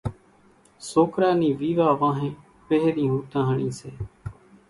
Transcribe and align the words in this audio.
سوڪرا 0.89 1.29
نِي 1.39 1.49
ويوا 1.59 1.89
وانھين 1.99 2.33
پھرين 2.65 3.09
ھوتاۿڻي 3.11 3.69
سي۔ 3.79 3.89